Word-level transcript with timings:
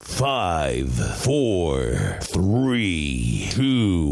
Five, 0.00 0.92
four, 1.22 2.18
three, 2.20 3.48
two, 3.50 4.08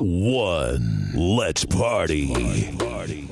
one. 0.00 1.12
Let's 1.14 1.64
party. 1.64 2.74
party. 2.78 3.25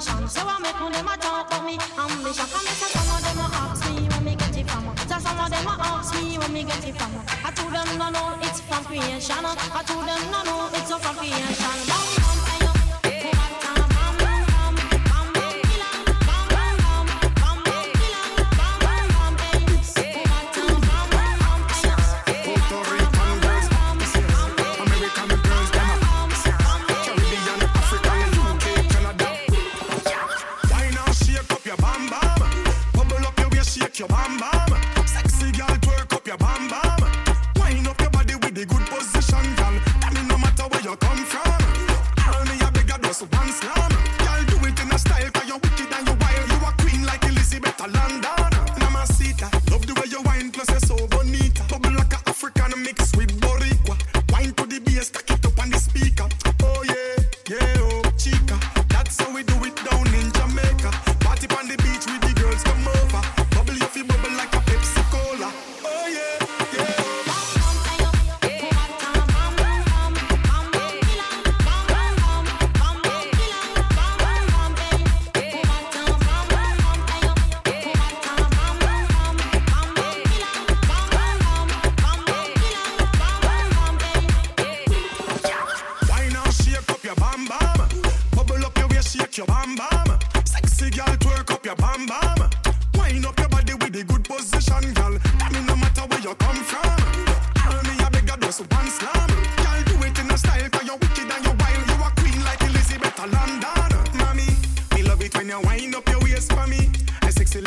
ambition. 0.00 0.28
So 0.28 0.40
I 0.46 0.58
make 0.60 0.94
them 0.94 1.04
my 1.04 1.16
talk 1.16 1.52
for 1.52 1.62
me 1.62 1.78
ambition. 1.98 2.46
Come 2.46 2.89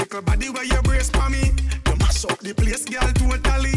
little 0.04 0.22
body 0.22 0.50
where 0.50 0.66
you 0.66 0.82
brace 0.82 1.10
for 1.10 1.30
me. 1.30 1.52
You 1.88 1.96
mash 1.96 2.26
up 2.26 2.38
the 2.40 2.54
place, 2.54 2.84
girl, 2.86 3.08
totally, 3.16 3.72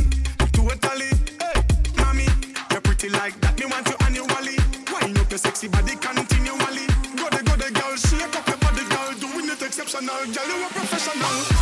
totally. 0.51 1.11
Hey, 1.39 1.59
mommy, 1.99 2.27
you're 2.71 2.81
pretty 2.81 3.09
like 3.11 3.39
that. 3.41 3.59
Me 3.59 3.67
want 3.67 3.87
you 3.87 3.97
annually. 4.07 4.59
Wind 4.91 5.19
up 5.19 5.31
your 5.31 5.39
sexy 5.39 5.69
body 5.69 5.95
continually. 5.95 6.87
Go 7.15 7.31
the, 7.31 7.43
go 7.47 7.55
the, 7.55 7.71
girl, 7.71 7.95
shake 7.97 8.35
up 8.35 8.47
your 8.49 8.59
body, 8.59 8.85
girl. 8.91 9.13
Doing 9.23 9.51
it 9.51 9.63
exceptional, 9.63 10.25
girl, 10.35 10.49
you 10.51 10.67
a 10.67 10.69
professional. 10.71 11.56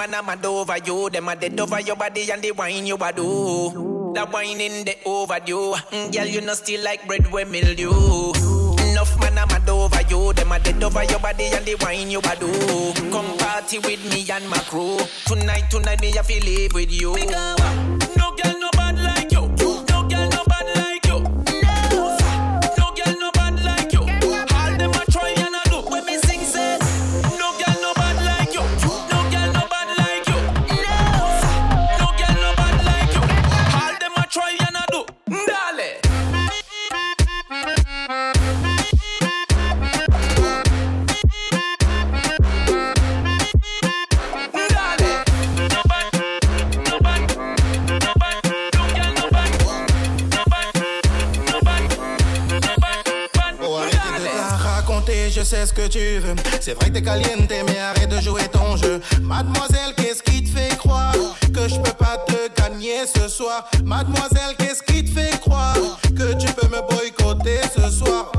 Man 0.00 0.14
a 0.14 0.22
mad 0.22 0.46
over 0.46 0.78
you. 0.78 1.10
Them 1.10 1.28
a 1.28 1.36
dead 1.36 1.60
over 1.60 1.80
your 1.80 1.96
body 1.96 2.30
and 2.30 2.42
the 2.42 2.52
wine 2.52 2.86
you 2.86 2.96
a 2.96 3.12
do. 3.12 4.12
That 4.14 4.32
wine 4.32 4.60
in 4.60 4.84
the 4.84 4.96
overdue. 5.04 5.74
Mm, 5.92 6.12
girl, 6.12 6.26
you 6.26 6.40
know 6.40 6.54
still 6.54 6.82
like 6.82 7.06
bread 7.06 7.30
with 7.30 7.50
mildew. 7.50 7.90
Enough 8.90 9.20
man 9.20 9.36
a 9.36 9.46
mad 9.46 9.68
over 9.68 10.00
you. 10.08 10.32
Them 10.32 10.52
a 10.52 10.58
dead 10.58 10.82
over 10.82 11.04
your 11.04 11.18
body 11.18 11.50
and 11.52 11.66
the 11.66 11.74
wine 11.82 12.10
you 12.10 12.20
a 12.20 12.34
do. 12.40 12.50
Come 13.12 13.36
party 13.36 13.78
with 13.78 14.02
me 14.10 14.24
and 14.30 14.48
my 14.48 14.58
crew. 14.70 14.96
Tonight, 15.26 15.70
tonight 15.70 16.00
me 16.00 16.16
a 16.16 16.22
feel 16.22 16.42
live 16.44 16.72
with 16.72 16.90
you. 16.90 17.14
No 17.26 17.79
sais 55.50 55.66
ce 55.66 55.72
que 55.72 55.88
tu 55.88 56.20
veux. 56.20 56.36
C'est 56.60 56.74
vrai 56.74 56.90
que 56.90 56.94
t'es 56.94 57.02
caliente, 57.02 57.50
mais 57.50 57.78
arrête 57.78 58.08
de 58.08 58.20
jouer 58.20 58.46
ton 58.52 58.76
jeu. 58.76 59.00
Mademoiselle, 59.20 59.94
qu'est-ce 59.96 60.22
qui 60.22 60.44
te 60.44 60.48
fait 60.48 60.76
croire 60.76 61.12
que 61.52 61.68
je 61.68 61.74
peux 61.80 61.92
pas 61.92 62.24
te 62.28 62.62
gagner 62.62 63.04
ce 63.12 63.26
soir? 63.26 63.68
Mademoiselle, 63.84 64.54
qu'est-ce 64.58 64.82
qui 64.84 65.04
te 65.04 65.10
fait 65.10 65.40
croire 65.40 65.74
que 66.16 66.34
tu 66.34 66.46
peux 66.52 66.68
me 66.68 66.80
boycotter 66.88 67.60
ce 67.76 67.90
soir? 67.90 68.30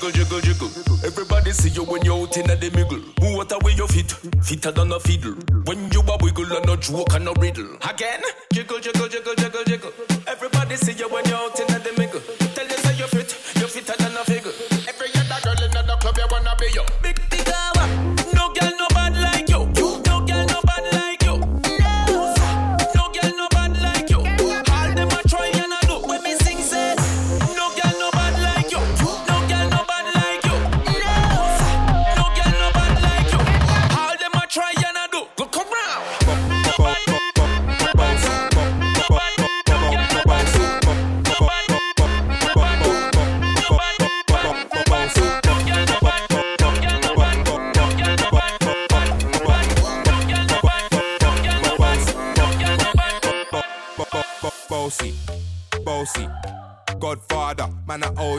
Jiggle, 0.00 0.40
jiggle, 0.40 0.40
jiggle. 0.40 0.70
Everybody 1.04 1.52
see 1.52 1.68
you 1.70 1.84
when 1.84 2.02
you're 2.02 2.16
out 2.16 2.36
in 2.36 2.46
the 2.46 2.70
middle. 2.72 3.00
What 3.36 3.52
a 3.52 3.58
way 3.58 3.72
you 3.72 3.86
fit, 3.86 4.12
fitter 4.42 4.70
than 4.70 4.92
a 4.92 5.00
fiddle. 5.00 5.34
When 5.64 5.90
you 5.92 6.00
a 6.00 6.16
wiggle 6.20 6.56
and 6.56 6.68
a 6.68 6.76
joke 6.76 7.12
and 7.12 7.28
a 7.28 7.32
riddle. 7.38 7.76
Again, 7.88 8.22
jiggle, 8.52 8.80
jiggle, 8.80 9.08
jiggle, 9.08 9.34
jiggle, 9.34 9.64
jiggle. 9.64 9.92
Everybody 10.26 10.76
see 10.76 10.92
you 10.92 11.08
when 11.08 11.24
you're 11.26 11.36
out 11.36 11.59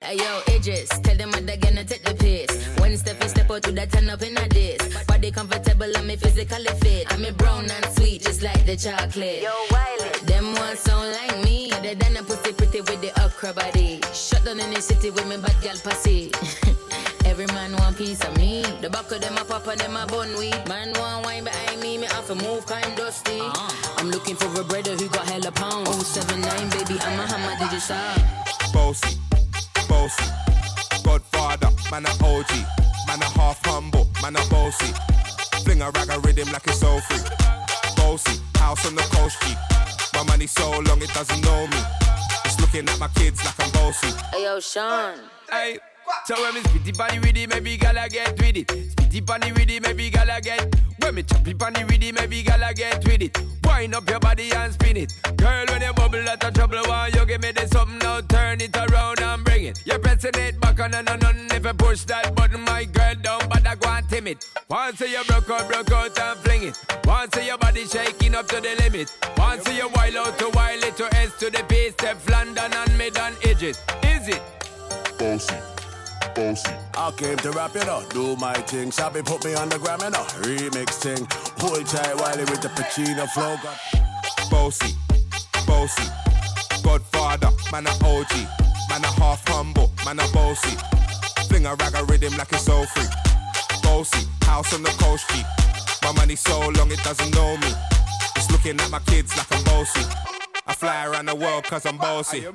Hey 0.00 0.16
yo, 0.16 0.40
Idris, 0.54 0.88
tell 1.02 1.16
them 1.16 1.30
what 1.30 1.44
they 1.44 1.56
gonna 1.56 1.84
take 1.84 2.04
the 2.04 2.14
piss. 2.14 2.68
When 2.78 2.96
step 2.96 3.22
is 3.24 3.32
step 3.32 3.50
out 3.50 3.62
to 3.64 3.72
that 3.72 3.90
turn 3.90 4.08
up 4.08 4.22
in 4.22 4.36
a 4.38 4.48
this. 4.48 5.04
Body 5.06 5.32
comfortable 5.32 5.90
and 5.96 6.06
me 6.06 6.14
physically 6.14 6.72
fit. 6.80 7.12
I'm 7.12 7.24
a 7.24 7.32
brown 7.32 7.68
and 7.68 7.84
sweet, 7.96 8.22
just 8.22 8.40
like 8.42 8.64
the 8.64 8.76
chocolate. 8.76 9.42
Yo, 9.42 9.50
Wiley. 9.72 10.10
Them 10.24 10.54
ones 10.54 10.78
sound 10.78 11.10
like 11.10 11.44
me. 11.44 11.72
They 11.82 11.96
done 11.96 12.16
a 12.16 12.22
pussy 12.22 12.52
pretty 12.52 12.80
with 12.80 13.00
the 13.00 13.10
okra 13.24 13.52
body. 13.52 14.00
Shut 14.12 14.44
down 14.44 14.60
in 14.60 14.72
the 14.72 14.80
city 14.80 15.10
with 15.10 15.26
me 15.28 15.36
bad 15.36 15.56
gal 15.62 15.76
pussy. 15.82 16.30
Every 17.24 17.46
man 17.46 17.72
want 17.76 17.98
piece 17.98 18.22
of 18.24 18.36
me. 18.36 18.62
The 18.80 18.88
back 18.88 19.10
of 19.10 19.20
them 19.20 19.36
a 19.36 19.44
pop 19.44 19.66
and 19.66 19.80
them 19.80 19.96
a 19.96 20.06
bun 20.06 20.30
weed. 20.38 20.62
Man 20.68 20.92
want 20.94 21.26
wine 21.26 21.44
behind 21.44 21.80
me, 21.80 21.98
me 21.98 22.06
have 22.06 22.26
to 22.28 22.36
move 22.36 22.64
kind 22.66 22.96
dusty. 22.96 23.40
Uh-huh. 23.40 23.96
I'm 23.98 24.10
looking 24.10 24.36
for 24.36 24.48
a 24.60 24.64
brother 24.64 24.94
who 24.94 25.08
got 25.08 25.28
hella 25.28 25.50
pounds. 25.50 26.06
079 26.06 26.70
baby, 26.70 27.00
I'm 27.02 27.18
a 27.18 27.26
hammer, 27.26 27.58
did 27.58 27.72
you 27.72 27.80
stop? 27.80 28.18
Bossy, 28.72 29.18
bossy, 30.08 31.02
Godfather, 31.02 31.70
man 31.90 32.06
a 32.06 32.10
OG, 32.24 32.50
man 33.06 33.22
a 33.22 33.28
half 33.38 33.64
humble, 33.64 34.08
man 34.22 34.36
a 34.36 34.44
bossy. 34.48 34.92
Fling 35.64 35.82
a 35.82 35.90
rag 35.90 36.10
a 36.10 36.18
rhythm 36.20 36.50
like 36.52 36.66
it's 36.66 36.82
all 36.82 37.00
free. 37.00 37.18
Bossy, 37.96 38.40
house 38.56 38.86
on 38.86 38.94
the 38.94 39.02
coast 39.12 39.40
G. 39.42 39.54
My 40.14 40.22
money 40.24 40.46
so 40.46 40.70
long 40.70 41.02
it 41.02 41.12
doesn't 41.12 41.42
know 41.44 41.66
me. 41.66 41.78
It's 42.44 42.60
looking 42.60 42.88
at 42.88 42.98
my 42.98 43.08
kids 43.08 43.44
like 43.44 43.54
I'm 43.58 43.70
bossy. 43.72 44.08
Hey 44.32 44.44
yo, 44.44 44.60
Sean. 44.60 45.18
Aye. 45.50 45.78
So 46.24 46.40
when 46.40 46.54
me 46.54 46.60
spitty 46.60 46.96
panny 46.96 47.18
with 47.18 47.36
it, 47.36 47.48
maybe 47.50 47.76
gala 47.76 48.08
get 48.08 48.38
with 48.40 48.56
it. 48.56 48.68
Spitty 48.68 49.26
panny 49.26 49.52
with 49.52 49.70
it, 49.70 49.82
maybe 49.82 50.10
gala 50.10 50.40
get. 50.40 50.87
When 51.00 51.14
me 51.14 51.22
choppy 51.22 51.54
panny 51.54 51.84
with 51.84 52.02
it, 52.02 52.14
maybe 52.14 52.42
gala 52.42 52.72
get 52.74 53.04
with 53.04 53.22
it. 53.22 53.38
Wind 53.64 53.94
up 53.94 54.08
your 54.08 54.20
body 54.20 54.50
and 54.52 54.72
spin 54.72 54.96
it. 54.96 55.12
Girl, 55.36 55.64
when 55.68 55.82
you 55.82 55.92
bubble 55.92 56.28
out 56.28 56.44
of 56.44 56.54
trouble, 56.54 56.82
why 56.86 57.10
you 57.14 57.24
give 57.26 57.42
me 57.42 57.52
this 57.52 57.70
something 57.70 57.98
now? 57.98 58.20
Turn 58.22 58.60
it 58.60 58.76
around 58.76 59.20
and 59.20 59.44
bring 59.44 59.64
it. 59.64 59.80
You're 59.84 59.98
pressing 59.98 60.32
it 60.34 60.60
back 60.60 60.80
on 60.80 60.94
and 60.94 61.08
on 61.08 61.24
and 61.24 61.52
if 61.52 61.64
you 61.64 61.74
push 61.74 62.04
that 62.04 62.34
button, 62.34 62.62
my 62.62 62.84
girl 62.84 63.14
but 63.48 63.66
I 63.66 63.74
go 63.74 63.88
and 63.90 64.08
timid. 64.08 64.44
Once 64.68 65.00
you 65.00 65.22
broke 65.26 65.50
out, 65.50 65.68
broke 65.68 65.90
out 65.90 66.18
and 66.18 66.38
fling 66.40 66.62
it. 66.64 66.78
Once 67.04 67.36
your 67.44 67.58
body 67.58 67.84
shaking 67.86 68.34
up 68.34 68.48
to 68.48 68.60
the 68.60 68.74
limit. 68.82 69.12
Once 69.36 69.66
you 69.68 69.88
wild 69.94 70.16
out 70.16 70.38
to 70.38 70.50
wild 70.54 70.84
it 70.84 70.96
to 70.96 71.14
S 71.16 71.36
to 71.38 71.50
the 71.50 71.64
base, 71.68 71.92
step 71.92 72.16
London 72.28 72.72
and 72.72 72.98
mid 72.98 73.16
and 73.18 73.36
edges. 73.44 73.78
Is 74.02 74.28
it? 74.28 75.77
Bossy. 76.38 76.70
I 76.94 77.10
came 77.16 77.36
to 77.38 77.50
rap, 77.52 77.74
you 77.74 77.84
know, 77.84 78.02
do 78.10 78.36
my 78.36 78.54
thing. 78.54 78.92
Sabi 78.92 79.22
put 79.22 79.44
me 79.44 79.54
on 79.54 79.68
the 79.68 79.78
gram, 79.78 80.00
you 80.00 80.10
know, 80.10 80.24
remix 80.46 80.90
thing. 81.02 81.26
Hold 81.58 81.86
tight 81.86 82.14
Wiley 82.16 82.44
with 82.50 82.62
the 82.62 82.68
Pacino 82.68 83.26
flow. 83.28 83.56
Got 83.62 83.78
Bossy, 84.50 84.94
bossy, 85.66 86.08
Godfather, 86.82 87.50
man 87.70 87.86
a 87.86 87.90
OG, 88.04 88.32
man 88.88 89.04
a 89.04 89.12
half 89.20 89.46
humble, 89.48 89.92
man 90.04 90.18
a 90.20 90.26
bossy. 90.32 90.76
Fling 91.48 91.66
a 91.66 91.74
rag 91.74 91.94
a 91.94 92.04
rhythm 92.04 92.36
like 92.38 92.52
it's 92.52 92.68
all 92.68 92.86
free. 92.86 93.10
Bossy, 93.82 94.26
house 94.42 94.72
on 94.74 94.82
the 94.82 94.90
coast 95.02 95.28
G. 95.30 95.42
My 96.02 96.12
money 96.12 96.36
so 96.36 96.58
long 96.76 96.90
it 96.90 97.02
doesn't 97.02 97.34
know 97.34 97.56
me. 97.58 97.70
It's 98.36 98.50
looking 98.50 98.80
at 98.80 98.90
my 98.90 99.00
kids 99.00 99.36
like 99.36 99.50
I'm 99.52 99.64
bossy. 99.64 100.04
I 100.66 100.74
fly 100.74 101.06
around 101.06 101.26
the 101.26 101.34
world 101.34 101.64
cause 101.64 101.84
I'm 101.84 101.98
bossy. 101.98 102.46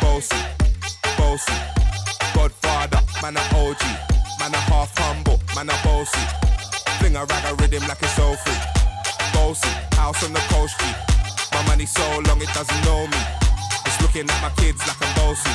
Bossy, 0.00 0.36
bossy, 1.18 1.54
Godfather, 2.34 3.00
man 3.24 3.38
a 3.38 3.56
OG, 3.56 3.80
man 4.38 4.52
a 4.52 4.60
half 4.68 4.92
humble, 4.98 5.40
man 5.56 5.70
a 5.70 5.76
bossy. 5.82 6.20
Fling 6.98 7.16
a 7.16 7.24
rag 7.24 7.44
a 7.50 7.54
rhythm 7.54 7.82
like 7.88 8.02
it's 8.02 8.18
all 8.18 8.36
free. 8.36 8.60
Bossy, 9.32 9.68
house 9.96 10.22
on 10.24 10.34
the 10.34 10.40
coast 10.52 10.74
street. 10.74 10.96
My 11.52 11.62
money 11.66 11.86
so 11.86 12.04
long 12.28 12.42
it 12.42 12.52
doesn't 12.52 12.84
know 12.84 13.06
me. 13.06 13.20
It's 13.86 13.98
looking 14.02 14.28
at 14.28 14.42
my 14.42 14.50
kids 14.62 14.86
like 14.86 15.00
I'm 15.00 15.14
bossy. 15.16 15.54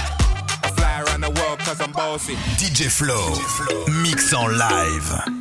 I 0.63 0.71
fly 0.77 1.03
around 1.03 1.21
the 1.21 1.29
world 1.29 1.59
cause 1.59 1.79
I'm 1.79 1.91
bossy. 1.91 2.33
DJ 2.57 2.89
Flow, 2.89 3.35
DJ 3.35 4.01
mix 4.01 4.33
en 4.33 4.57
live. 4.57 5.38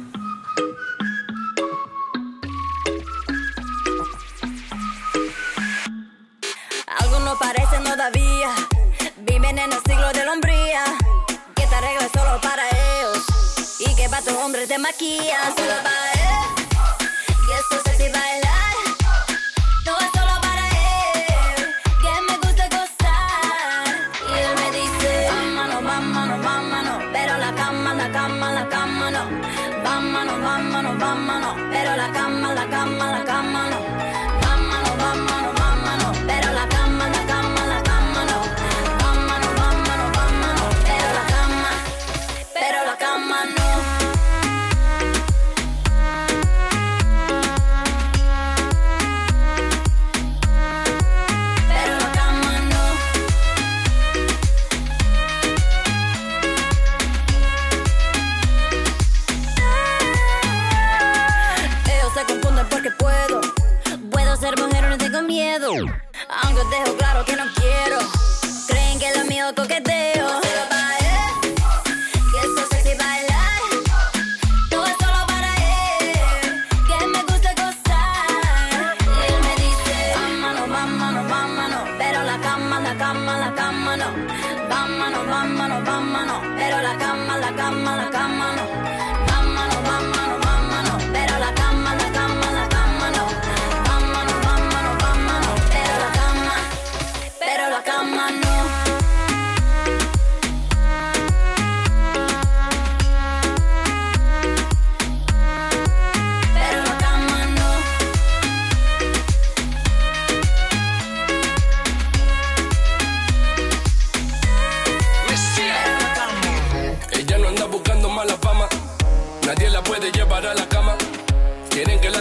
a 14.18 14.22
tu 14.22 14.36
hombre 14.36 14.66
te 14.66 14.78
maquillas. 14.78 16.17
que 67.24 67.36
no 67.36 67.44
quiero. 67.54 67.98
Creen 68.66 68.98
que 68.98 69.12
lo 69.16 69.24
mío 69.24 69.52
toque 69.54 69.77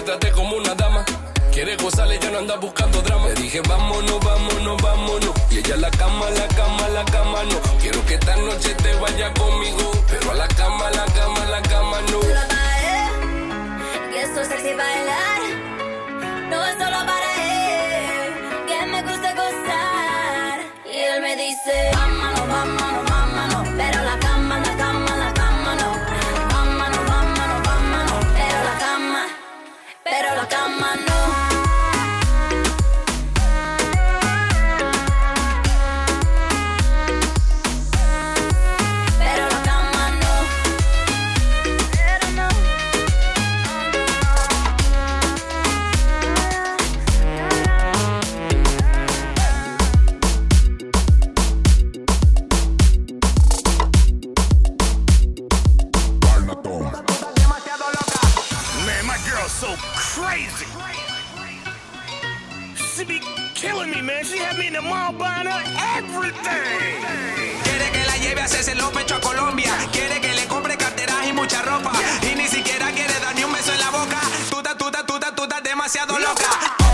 trate 0.07 0.31
como 0.31 0.55
una 0.55 0.73
dama. 0.73 1.03
Quiere 1.51 1.75
gozarle, 1.75 2.17
ya 2.17 2.31
no 2.31 2.37
anda 2.37 2.55
buscando 2.55 3.01
drama. 3.01 3.27
Le 3.27 3.33
dije, 3.33 3.59
vámonos, 3.67 4.19
vámonos, 4.23 4.81
vámonos. 4.81 5.31
Y 5.51 5.57
ella 5.57 5.73
a 5.73 5.77
la 5.77 5.91
cama, 5.91 6.29
la 6.29 6.47
cama, 6.47 6.87
la 6.89 7.03
cama, 7.03 7.43
no. 7.43 7.59
Quiero 7.81 8.05
que 8.05 8.13
esta 8.13 8.37
noche 8.37 8.73
te 8.75 8.93
vaya 9.01 9.33
conmigo. 9.33 9.91
Pero 10.09 10.31
a 10.31 10.35
la 10.35 10.47
cama, 10.47 10.89
la 10.91 11.05
cama, 11.07 11.45
la 11.47 11.61
cama, 11.63 12.01
no. 12.09 12.19
La 12.21 12.47
que 14.13 14.61
se 14.61 14.75
baila. 14.75 15.36
so 59.57 59.73
crazy. 59.95 60.67
She 62.75 63.03
be 63.05 63.19
killing 63.55 63.89
me, 63.89 64.01
man. 64.03 64.23
She 64.23 64.37
had 64.37 64.55
me 64.55 64.67
in 64.67 64.73
the 64.73 64.81
mall 64.81 65.13
buying 65.13 65.47
her 65.47 65.63
everything. 65.97 67.01
Quiere 67.63 67.89
que 67.91 68.03
la 68.05 68.17
lleve 68.17 68.41
a 68.41 68.45
hacerse 68.45 68.75
los 68.75 68.91
pechos 68.91 69.17
a 69.17 69.21
Colombia. 69.21 69.73
Quiere 69.91 70.21
que 70.21 70.31
le 70.33 70.45
compre 70.45 70.77
carteras 70.77 71.25
y 71.27 71.33
mucha 71.33 71.63
ropa. 71.63 71.91
Y 72.21 72.35
ni 72.35 72.47
siquiera 72.47 72.91
quiere 72.91 73.19
dar 73.19 73.33
ni 73.33 73.43
un 73.45 73.51
beso 73.51 73.73
en 73.73 73.79
la 73.79 73.89
boca. 73.89 74.21
Tú 74.51 74.57
estás, 74.57 74.77
tú 74.77 75.43
estás, 75.43 75.63
demasiado 75.63 76.19
loca. 76.19 76.86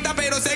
pero 0.00 0.40
se 0.40 0.51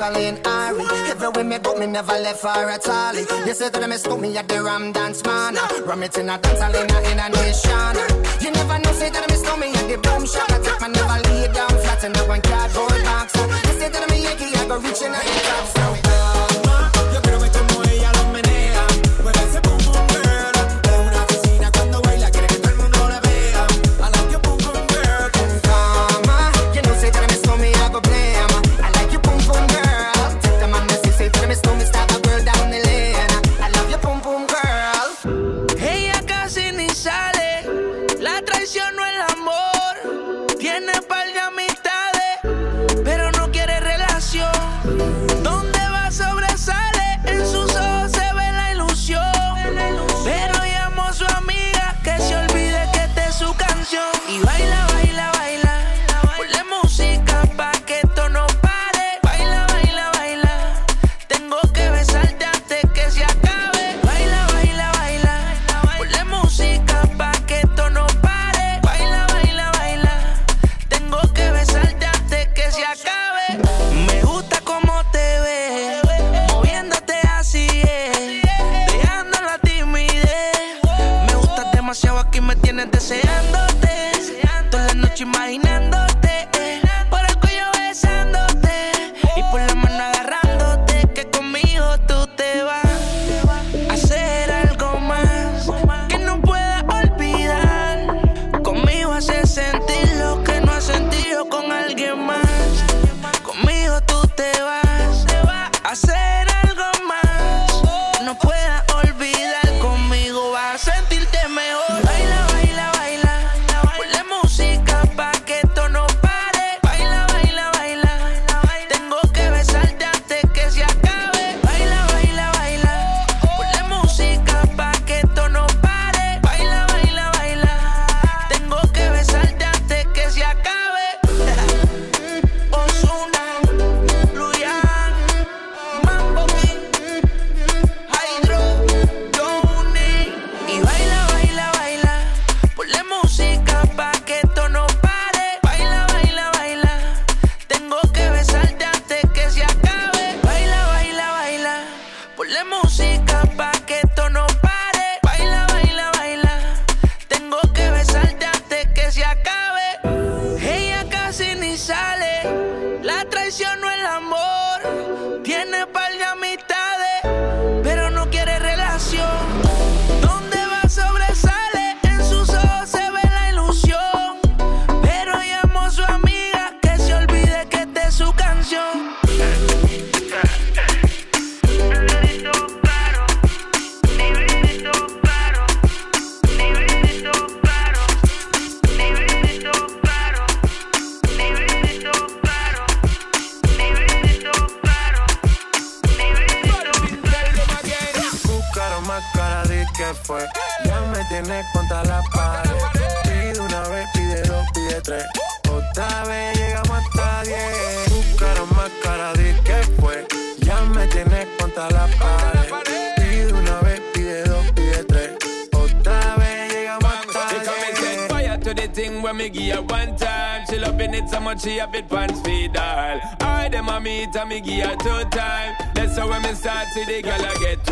Jacqueline 0.00 0.40
Ari. 0.46 0.84
Everywhere 1.10 1.44
me 1.44 1.58
go, 1.58 1.74
me 1.76 1.86
never 1.86 2.12
left 2.12 2.42
her 2.42 2.70
at 2.70 2.88
all. 2.88 3.14
You 3.14 3.52
say 3.52 3.68
that 3.68 3.82
I 3.82 3.86
miss 3.86 4.08
me 4.08 4.34
at 4.34 4.48
the 4.48 4.62
Ram 4.62 4.92
Dance 4.92 5.22
Man. 5.24 5.56
Ram 5.84 6.02
it 6.02 6.16
in 6.16 6.30
a 6.30 6.38
dance, 6.38 6.60
in 7.10 7.18
a 7.18 7.28
nation. 7.28 7.69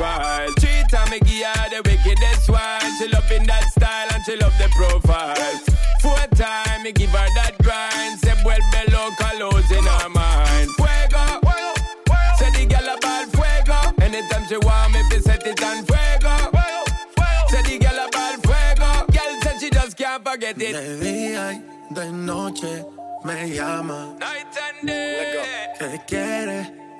Wild. 0.08 0.54
Three 0.60 0.82
time 0.90 1.10
me 1.10 1.18
give 1.20 1.46
her 1.46 1.68
the 1.70 1.80
wickedest 1.84 2.48
one. 2.48 2.88
She 2.98 3.08
loving 3.08 3.46
that 3.46 3.64
style 3.74 4.08
and 4.14 4.24
she 4.24 4.36
love 4.36 4.56
the 4.58 4.68
profile. 4.78 5.34
Four 6.02 6.24
time 6.36 6.82
me 6.82 6.92
give 6.92 7.10
her 7.10 7.28
that 7.36 7.54
grind. 7.62 8.18
Say 8.20 8.34
vuelve 8.42 8.82
loca 8.92 9.30
los 9.38 9.70
in 9.70 9.84
her 9.84 10.08
mind. 10.08 10.70
Fuego. 10.78 11.24
Say 12.38 12.50
the 12.56 12.64
girl 12.72 12.88
about 12.96 13.26
fuego. 13.36 13.78
Anytime 14.00 14.44
she 14.48 14.56
want 14.56 14.92
me, 14.92 15.00
fi 15.10 15.18
set 15.20 15.46
it 15.46 15.62
on 15.62 15.84
fuego. 15.84 16.34
Say 17.50 17.62
the 17.68 17.78
girl 17.84 18.00
about 18.06 18.36
fuego. 18.46 18.90
Girl 19.12 19.32
said 19.42 19.56
she 19.60 19.70
just 19.70 19.96
can't 19.96 20.24
forget 20.26 20.56
it. 20.60 20.72
De 20.72 20.84
día 21.04 21.52
y 21.52 21.94
de 21.94 22.12
noche 22.12 22.84
me 23.24 23.50
llama. 23.54 24.16
Night 24.18 24.56
and 24.64 24.88
day. 24.88 25.74
Que 25.78 26.00
quiere 26.06 26.87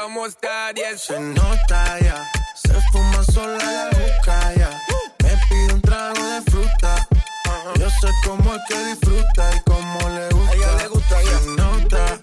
Llegamos 0.00 0.36
a 0.42 0.72
diez. 0.72 1.02
Se 1.02 1.20
nota 1.20 1.98
ya, 2.00 2.30
se 2.54 2.72
fuma 2.92 3.22
sola 3.24 3.58
la 3.58 3.90
boca 3.98 4.54
ya. 4.54 4.70
Me 5.22 5.36
pide 5.48 5.74
un 5.74 5.80
trago 5.82 6.22
de 6.26 6.50
fruta. 6.50 7.06
Yo 7.78 7.90
sé 7.90 8.08
cómo 8.24 8.54
es 8.54 8.60
que 8.68 8.84
disfruta 8.86 9.50
y 9.54 9.60
cómo 9.60 9.98
le 10.08 10.28
gusta. 10.28 10.54
ella 10.54 10.74
le 10.76 10.88
gusta 10.88 11.16
Se 11.20 11.50
nota, 11.50 12.18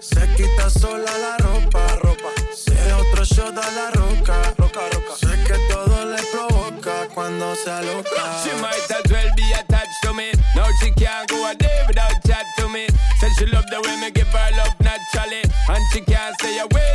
se 0.00 0.34
quita 0.36 0.70
sola 0.70 1.10
la 1.18 1.36
ropa. 1.38 1.86
ropa. 2.02 2.28
Se 2.54 2.92
otro 2.92 3.24
shot 3.24 3.58
a 3.58 3.70
la 3.72 3.90
roca. 3.90 4.54
roca, 4.56 4.80
roca. 4.92 5.16
Sé 5.18 5.44
que 5.46 5.58
todo 5.70 6.06
le 6.06 6.22
provoca 6.32 7.08
cuando 7.14 7.54
se 7.56 7.70
aloca. 7.70 8.22
She 8.44 8.52
might 8.60 8.90
as 8.90 9.10
well 9.10 9.30
be 9.36 9.52
attached 9.52 10.02
to 10.02 10.14
me. 10.14 10.30
Now 10.54 10.68
she 10.80 10.90
can't 10.92 11.28
go 11.28 11.46
a 11.46 11.54
day 11.54 11.82
without 11.88 12.22
chat 12.26 12.44
to 12.58 12.68
me. 12.68 12.86
Said 13.20 13.32
she 13.38 13.46
love 13.46 13.66
the 13.70 13.80
way 13.80 13.96
me 14.00 14.10
give 14.10 14.28
her 14.28 14.50
love 14.56 14.74
naturally. 14.80 15.42
And 15.68 15.82
she 15.92 16.00
can't 16.00 16.34
say 16.40 16.58
a 16.58 16.66
way, 16.74 16.85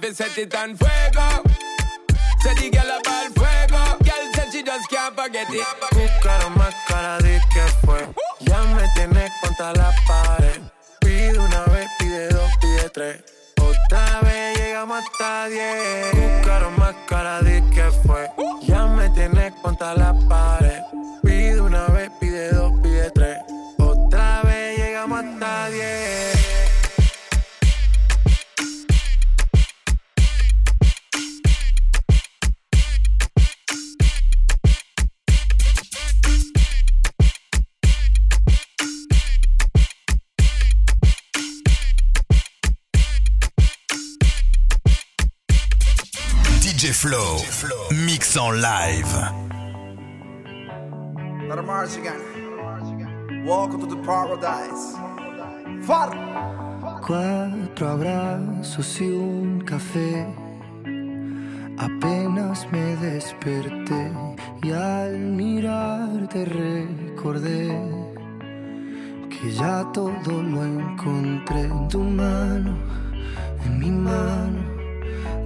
fi 0.00 0.12
set 0.14 0.38
it 0.38 0.54
on 0.54 0.74
fuego. 0.76 1.42
The 2.42 2.70
girl 2.72 3.00
fuego. 3.36 3.82
Girl 4.02 4.24
said 4.34 4.48
she 4.52 4.62
just 4.62 4.88
can't 4.88 5.14
forget 5.14 5.46
it. 5.50 5.66
Más 6.56 6.74
cara 6.88 7.18
di 7.18 7.38
que 7.52 7.62
fue. 7.84 8.08
Ya 8.40 8.62
me 8.74 8.82
tienes 8.94 9.30
contra 9.42 9.72
la 9.74 9.92
pared. 10.06 10.60
Pide 11.00 11.38
una 11.38 11.64
vez, 11.66 11.86
pide 11.98 12.28
dos, 12.28 12.50
pide 12.60 12.88
tres. 12.90 13.24
Otra 13.60 14.20
vez 14.22 14.58
llegamos 14.58 15.04
hasta 15.04 15.48
diez. 15.48 16.12
Cúcaro 16.12 16.70
más 16.72 16.94
cara 17.06 17.42
di 17.42 17.60
que 17.74 17.90
fue. 18.06 18.26
Ya 18.62 18.86
me 18.86 19.10
tienes 19.10 19.52
contra 19.62 19.94
la 19.94 20.14
pared. 20.28 20.82
Pide 21.22 21.60
una 21.60 21.86
vez, 21.88 22.10
pide 22.20 22.50
dos, 22.52 22.72
pide 22.82 23.10
tres. 23.10 23.38
Otra 23.78 24.42
vez 24.42 24.78
llegamos 24.78 25.24
hasta 25.24 25.68
diez. 25.70 26.09
Flow, 47.00 47.38
mix 48.04 48.36
en 48.36 48.60
live. 48.60 49.14
Let 51.48 51.56
the 51.56 51.62
march 51.62 51.96
again. 51.96 52.20
Welcome 53.46 53.80
to 53.80 53.86
the 53.86 54.02
paradise. 54.04 54.98
Far. 55.86 56.10
Cuatro 57.00 57.88
abrazos 57.88 59.00
y 59.00 59.08
un 59.12 59.62
café. 59.62 60.26
Apenas 61.78 62.70
me 62.70 62.94
desperté 62.96 64.12
y 64.62 64.72
al 64.72 65.16
mirarte 65.16 66.44
recordé 66.44 67.80
que 69.30 69.52
ya 69.52 69.90
todo 69.94 70.42
lo 70.42 70.62
encontré 70.62 71.62
en 71.62 71.88
tu 71.88 72.00
mano, 72.00 72.76
en 73.64 73.78
mi 73.78 73.90
mano. 73.90 74.79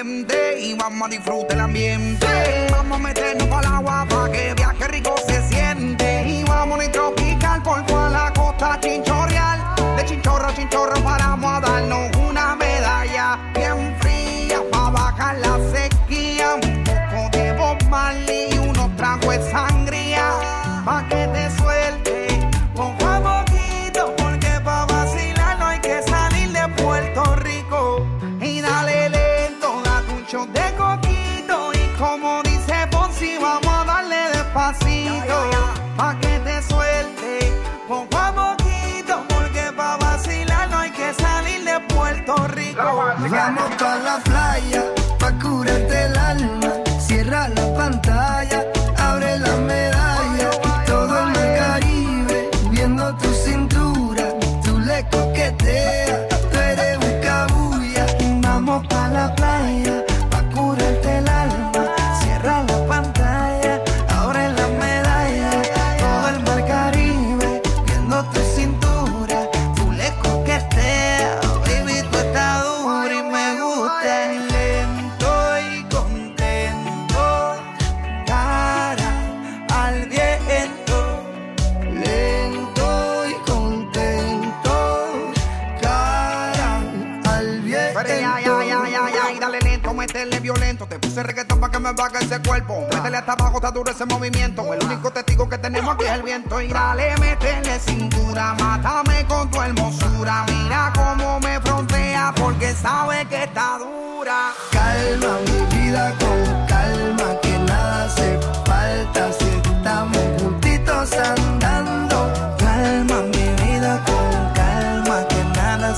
Y 0.00 0.74
vamos 0.74 1.08
a 1.08 1.10
disfrutar 1.10 1.56
el 1.56 1.60
ambiente. 1.60 2.26
Vamos 2.70 3.00
a 3.00 3.02
meternos 3.02 3.48
para 3.48 3.66
el 3.66 3.74
agua 3.74 4.06
para 4.08 4.32
que 4.32 4.54
viaje 4.54 4.77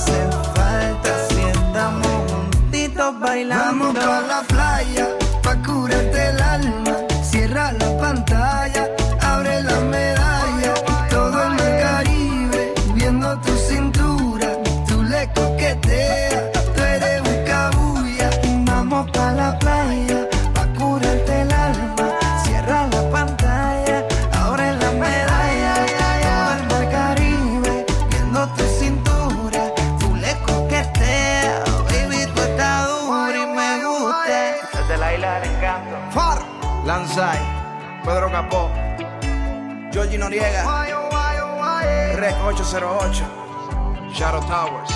hace 0.01 0.29
falta 0.55 1.27
si 1.29 1.41
andamos 1.41 2.31
juntitos 2.31 3.19
bailando. 3.19 3.65
Vamos 3.65 3.93
Sergio 40.11 40.19
Noriega, 40.19 40.65
Rec 42.15 42.35
808, 42.43 43.23
Shadow 44.11 44.45
Towers, 44.45 44.91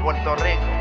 Puerto 0.00 0.34
Rico. 0.34 0.71